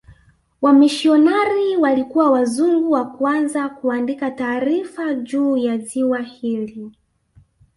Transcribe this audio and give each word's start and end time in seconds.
wamishionari 0.61 1.77
walikuwa 1.77 2.31
wazungu 2.31 2.91
wa 2.91 3.05
kwanza 3.05 3.69
kuandika 3.69 4.31
taarifa 4.31 5.13
juu 5.13 5.57
ya 5.57 5.77
ziwa 5.77 6.19
hili 6.19 6.91